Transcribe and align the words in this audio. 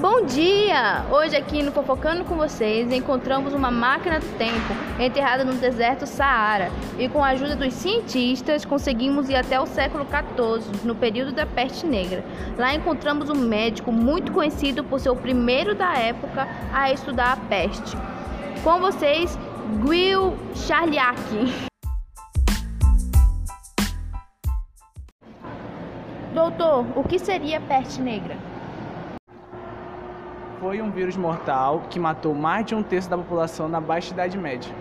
Bom 0.00 0.24
dia! 0.24 1.04
Hoje 1.10 1.34
aqui 1.34 1.60
no 1.60 1.72
Fofocando 1.72 2.24
com 2.24 2.36
vocês 2.36 2.92
encontramos 2.92 3.52
uma 3.52 3.68
máquina 3.68 4.20
do 4.20 4.38
tempo 4.38 4.72
enterrada 4.96 5.44
no 5.44 5.54
deserto 5.54 6.06
Saara 6.06 6.70
e 6.96 7.08
com 7.08 7.24
a 7.24 7.30
ajuda 7.30 7.56
dos 7.56 7.74
cientistas 7.74 8.64
conseguimos 8.64 9.28
ir 9.28 9.34
até 9.34 9.58
o 9.58 9.66
século 9.66 10.06
XIV, 10.06 10.86
no 10.86 10.94
período 10.94 11.32
da 11.32 11.44
peste 11.44 11.84
negra. 11.84 12.24
Lá 12.56 12.72
encontramos 12.72 13.28
um 13.28 13.34
médico 13.34 13.90
muito 13.90 14.30
conhecido 14.30 14.84
por 14.84 15.00
ser 15.00 15.10
o 15.10 15.16
primeiro 15.16 15.74
da 15.74 15.92
época 15.94 16.46
a 16.72 16.92
estudar 16.92 17.32
a 17.32 17.36
peste. 17.36 17.96
Com 18.62 18.78
vocês, 18.78 19.36
Guil 19.84 20.36
Charliak. 20.54 21.18
Doutor, 26.32 26.86
o 26.94 27.02
que 27.02 27.18
seria 27.18 27.60
peste 27.60 28.00
negra? 28.00 28.57
Foi 30.60 30.82
um 30.82 30.90
vírus 30.90 31.16
mortal 31.16 31.82
que 31.88 32.00
matou 32.00 32.34
mais 32.34 32.66
de 32.66 32.74
um 32.74 32.82
terço 32.82 33.08
da 33.08 33.16
população 33.16 33.68
na 33.68 33.80
Baixa 33.80 34.12
Idade 34.12 34.36
Média. 34.36 34.74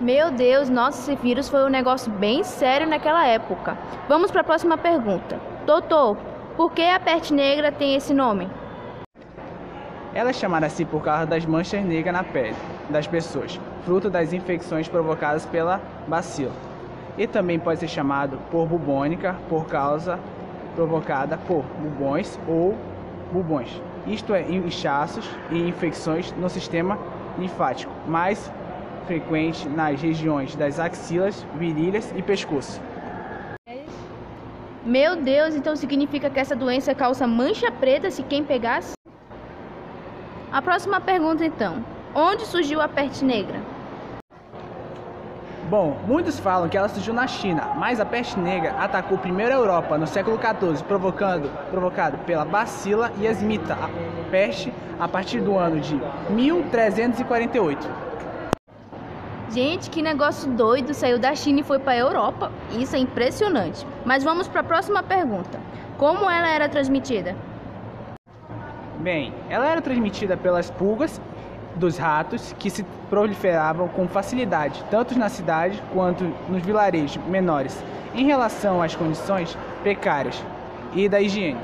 Meu 0.00 0.30
Deus, 0.30 0.70
nossa, 0.70 1.12
esse 1.12 1.20
vírus 1.20 1.48
foi 1.48 1.64
um 1.64 1.68
negócio 1.68 2.12
bem 2.12 2.44
sério 2.44 2.86
naquela 2.86 3.26
época. 3.26 3.76
Vamos 4.08 4.30
para 4.30 4.42
a 4.42 4.44
próxima 4.44 4.78
pergunta. 4.78 5.40
Doutor, 5.66 6.16
por 6.56 6.70
que 6.70 6.82
a 6.82 7.00
peste 7.00 7.34
negra 7.34 7.72
tem 7.72 7.96
esse 7.96 8.14
nome? 8.14 8.48
Ela 10.14 10.30
é 10.30 10.32
chamada 10.32 10.66
assim 10.66 10.86
por 10.86 11.02
causa 11.02 11.26
das 11.26 11.44
manchas 11.44 11.84
negras 11.84 12.14
na 12.14 12.22
pele 12.22 12.56
das 12.88 13.08
pessoas, 13.08 13.60
fruto 13.84 14.08
das 14.08 14.32
infecções 14.32 14.88
provocadas 14.88 15.44
pela 15.44 15.80
bacila. 16.06 16.52
E 17.18 17.26
também 17.26 17.58
pode 17.58 17.80
ser 17.80 17.88
chamado 17.88 18.38
por 18.48 18.68
bubônica 18.68 19.34
por 19.48 19.66
causa 19.66 20.20
provocada 20.76 21.36
por 21.36 21.64
bubões 21.80 22.38
ou 22.48 22.76
bubões, 23.32 23.68
isto 24.06 24.34
é, 24.34 24.42
inchaços 24.50 25.28
e 25.50 25.58
infecções 25.58 26.32
no 26.32 26.48
sistema 26.48 26.98
linfático, 27.38 27.92
mais 28.06 28.50
frequente 29.06 29.68
nas 29.68 30.00
regiões 30.00 30.54
das 30.54 30.78
axilas, 30.78 31.44
virilhas 31.54 32.12
e 32.16 32.22
pescoço. 32.22 32.80
Meu 34.84 35.16
Deus, 35.16 35.54
então 35.54 35.76
significa 35.76 36.30
que 36.30 36.40
essa 36.40 36.56
doença 36.56 36.94
causa 36.94 37.26
mancha 37.26 37.70
preta 37.70 38.10
se 38.10 38.22
quem 38.22 38.42
pegasse? 38.42 38.94
A 40.50 40.62
próxima 40.62 41.00
pergunta 41.00 41.44
então: 41.44 41.84
onde 42.14 42.46
surgiu 42.46 42.80
a 42.80 42.88
peste 42.88 43.24
negra? 43.24 43.69
Bom, 45.70 45.96
muitos 46.04 46.36
falam 46.40 46.68
que 46.68 46.76
ela 46.76 46.88
surgiu 46.88 47.14
na 47.14 47.28
China, 47.28 47.74
mas 47.76 48.00
a 48.00 48.04
peste 48.04 48.36
negra 48.36 48.72
atacou 48.72 49.16
primeiro 49.16 49.52
a 49.52 49.56
Europa 49.56 49.96
no 49.96 50.04
século 50.04 50.36
XIV, 50.36 50.82
provocando, 50.82 51.48
provocado 51.70 52.18
pela 52.26 52.44
bacila 52.44 53.12
e 53.20 53.26
esmita, 53.26 53.74
a 53.74 53.88
peste, 54.32 54.74
a 54.98 55.06
partir 55.06 55.40
do 55.40 55.56
ano 55.56 55.78
de 55.78 55.94
1348. 56.28 57.88
Gente, 59.50 59.90
que 59.90 60.02
negócio 60.02 60.50
doido! 60.50 60.92
Saiu 60.92 61.20
da 61.20 61.36
China 61.36 61.60
e 61.60 61.62
foi 61.62 61.78
para 61.78 61.92
a 61.92 61.98
Europa. 61.98 62.50
Isso 62.72 62.96
é 62.96 62.98
impressionante. 62.98 63.86
Mas 64.04 64.24
vamos 64.24 64.48
para 64.48 64.62
a 64.62 64.64
próxima 64.64 65.04
pergunta: 65.04 65.60
como 65.96 66.28
ela 66.28 66.48
era 66.48 66.68
transmitida? 66.68 67.36
Bem, 68.98 69.32
ela 69.48 69.66
era 69.66 69.80
transmitida 69.80 70.36
pelas 70.36 70.68
pulgas 70.68 71.20
dos 71.76 71.96
ratos 71.96 72.54
que 72.58 72.70
se 72.70 72.84
proliferavam 73.08 73.88
com 73.88 74.08
facilidade, 74.08 74.84
tanto 74.90 75.18
na 75.18 75.28
cidade 75.28 75.82
quanto 75.92 76.24
nos 76.48 76.62
vilarejos 76.62 77.16
menores, 77.26 77.82
em 78.14 78.26
relação 78.26 78.82
às 78.82 78.94
condições 78.94 79.56
precárias 79.82 80.42
e 80.94 81.08
da 81.08 81.20
higiene. 81.20 81.60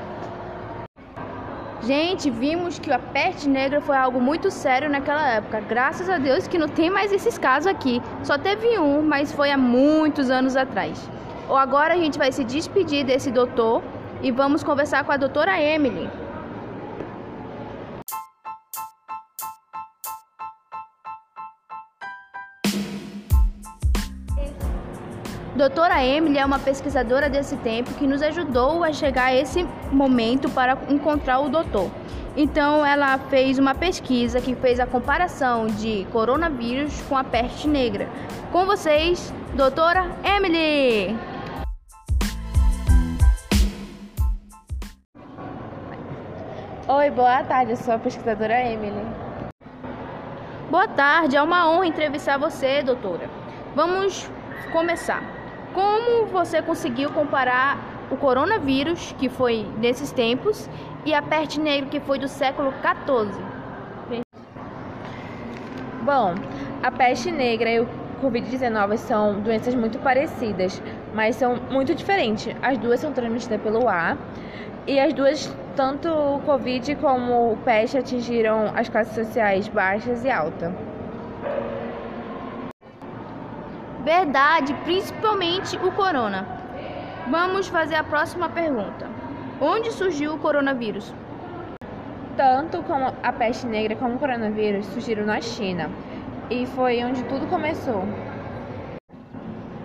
Gente, 1.83 2.29
vimos 2.29 2.79
que 2.79 2.91
a 2.91 2.99
peste 2.99 3.47
negra 3.47 3.79
foi 3.79 3.95
algo 3.95 4.19
muito 4.19 4.49
sério 4.49 4.89
naquela 4.89 5.25
época. 5.29 5.61
Graças 5.61 6.09
a 6.09 6.17
Deus 6.17 6.47
que 6.47 6.57
não 6.57 6.67
tem 6.67 6.89
mais 6.89 7.13
esses 7.13 7.37
casos 7.37 7.67
aqui. 7.67 8.01
Só 8.23 8.37
teve 8.37 8.77
um, 8.79 9.01
mas 9.01 9.31
foi 9.31 9.51
há 9.51 9.57
muitos 9.57 10.29
anos 10.29 10.55
atrás. 10.55 11.09
Ou 11.47 11.55
agora 11.55 11.93
a 11.93 11.97
gente 11.97 12.17
vai 12.17 12.31
se 12.31 12.43
despedir 12.43 13.05
desse 13.05 13.31
doutor 13.31 13.83
e 14.21 14.31
vamos 14.31 14.63
conversar 14.63 15.03
com 15.05 15.11
a 15.11 15.17
doutora 15.17 15.61
Emily. 15.61 16.09
Doutora 25.57 26.05
Emily 26.05 26.37
é 26.37 26.45
uma 26.45 26.59
pesquisadora 26.59 27.27
desse 27.27 27.57
tempo 27.57 27.91
que 27.95 28.05
nos 28.05 28.21
ajudou 28.21 28.83
a 28.83 28.93
chegar 28.93 29.25
a 29.25 29.33
esse 29.33 29.67
momento 29.91 30.47
para 30.51 30.77
encontrar 30.87 31.39
o 31.39 31.49
doutor. 31.49 31.89
Então, 32.35 32.85
ela 32.85 33.17
fez 33.17 33.57
uma 33.57 33.73
pesquisa 33.73 34.39
que 34.39 34.53
fez 34.53 34.79
a 34.79 34.85
comparação 34.85 35.65
de 35.65 36.05
coronavírus 36.11 37.01
com 37.09 37.17
a 37.17 37.23
peste 37.23 37.67
negra. 37.67 38.07
Com 38.51 38.67
vocês, 38.67 39.33
doutora 39.55 40.05
Emily! 40.23 41.17
Oi, 46.87 47.09
boa 47.09 47.43
tarde, 47.45 47.71
eu 47.71 47.77
sou 47.77 47.95
a 47.95 47.97
pesquisadora 47.97 48.61
Emily. 48.61 49.03
Boa 50.69 50.87
tarde, 50.87 51.35
é 51.35 51.41
uma 51.41 51.67
honra 51.67 51.87
entrevistar 51.87 52.37
você, 52.37 52.83
doutora. 52.83 53.27
Vamos 53.75 54.29
começar. 54.71 55.36
Como 55.73 56.25
você 56.27 56.61
conseguiu 56.61 57.11
comparar 57.11 57.77
o 58.09 58.17
coronavírus, 58.17 59.13
que 59.19 59.29
foi 59.29 59.65
desses 59.77 60.11
tempos, 60.11 60.69
e 61.05 61.13
a 61.13 61.21
peste 61.21 61.59
negra, 61.59 61.89
que 61.89 61.99
foi 61.99 62.19
do 62.19 62.27
século 62.27 62.73
XIV? 62.81 64.23
Bom, 66.03 66.35
a 66.81 66.91
peste 66.91 67.31
negra 67.31 67.69
e 67.69 67.79
o 67.81 67.87
Covid-19 68.21 68.97
são 68.97 69.41
doenças 69.41 69.75
muito 69.75 69.99
parecidas, 69.99 70.81
mas 71.13 71.35
são 71.35 71.57
muito 71.69 71.93
diferentes. 71.93 72.55
As 72.61 72.77
duas 72.77 72.99
são 72.99 73.11
transmitidas 73.11 73.61
pelo 73.61 73.87
ar 73.87 74.17
e 74.87 74.99
as 74.99 75.13
duas, 75.13 75.53
tanto 75.75 76.07
o 76.07 76.39
Covid 76.45 76.95
como 76.95 77.51
o 77.51 77.57
peste, 77.57 77.97
atingiram 77.97 78.71
as 78.73 78.87
classes 78.87 79.13
sociais 79.13 79.67
baixas 79.67 80.23
e 80.23 80.31
altas. 80.31 80.71
Verdade, 84.07 84.73
principalmente 84.85 85.75
o 85.75 85.91
corona. 85.91 86.47
Vamos 87.29 87.67
fazer 87.67 87.95
a 87.95 88.03
próxima 88.05 88.47
pergunta. 88.47 89.05
Onde 89.59 89.91
surgiu 89.91 90.33
o 90.33 90.37
coronavírus? 90.37 91.13
Tanto 92.37 92.81
como 92.83 93.13
a 93.21 93.33
peste 93.33 93.67
negra 93.67 93.97
como 93.97 94.15
o 94.15 94.17
coronavírus 94.17 94.85
surgiram 94.85 95.25
na 95.25 95.41
China. 95.41 95.89
E 96.49 96.65
foi 96.67 97.03
onde 97.03 97.21
tudo 97.25 97.47
começou. 97.47 98.05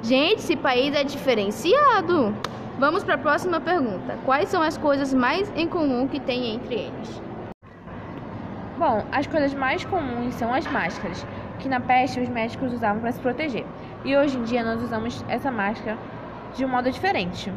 Gente, 0.03 0.39
esse 0.39 0.55
país 0.55 0.95
é 0.95 1.03
diferenciado. 1.03 2.33
Vamos 2.79 3.03
para 3.03 3.17
a 3.17 3.19
próxima 3.19 3.61
pergunta. 3.61 4.17
Quais 4.25 4.49
são 4.49 4.63
as 4.63 4.79
coisas 4.79 5.13
mais 5.13 5.53
em 5.57 5.67
comum 5.67 6.07
que 6.07 6.21
tem 6.21 6.55
entre 6.55 6.75
eles? 6.77 7.21
Bom, 8.79 9.05
as 9.11 9.27
coisas 9.27 9.53
mais 9.53 9.85
comuns 9.85 10.35
são 10.35 10.55
as 10.55 10.67
máscaras, 10.67 11.27
que 11.59 11.69
na 11.69 11.81
peste 11.81 12.21
os 12.21 12.29
médicos 12.29 12.73
usavam 12.73 13.01
para 13.01 13.13
se 13.13 13.21
proteger. 13.21 13.67
E 14.05 14.17
hoje 14.17 14.37
em 14.37 14.43
dia 14.43 14.65
nós 14.65 14.83
usamos 14.83 15.25
essa 15.29 15.51
máscara 15.51 15.97
de 16.57 16.65
um 16.65 16.69
modo 16.69 16.91
diferente. 16.91 17.53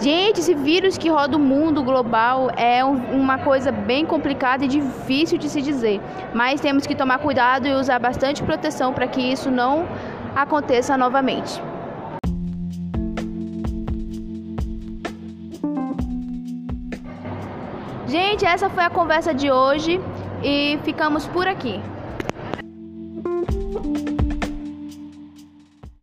Gente, 0.00 0.40
esse 0.40 0.54
vírus 0.54 0.96
que 0.96 1.08
roda 1.08 1.36
o 1.36 1.40
mundo 1.40 1.82
global 1.82 2.50
é 2.56 2.84
uma 2.84 3.38
coisa 3.38 3.72
bem 3.72 4.06
complicada 4.06 4.64
e 4.64 4.68
difícil 4.68 5.38
de 5.38 5.48
se 5.48 5.60
dizer. 5.60 6.00
Mas 6.32 6.60
temos 6.60 6.86
que 6.86 6.94
tomar 6.94 7.18
cuidado 7.18 7.66
e 7.66 7.74
usar 7.74 7.98
bastante 7.98 8.42
proteção 8.42 8.92
para 8.92 9.08
que 9.08 9.20
isso 9.20 9.50
não 9.50 9.88
aconteça 10.36 10.96
novamente. 10.96 11.60
Gente, 18.06 18.46
essa 18.46 18.70
foi 18.70 18.84
a 18.84 18.90
conversa 18.90 19.34
de 19.34 19.50
hoje 19.50 20.00
e 20.42 20.78
ficamos 20.82 21.26
por 21.26 21.46
aqui. 21.46 21.80